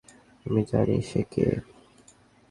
[0.45, 1.47] আমি জানি সে কে।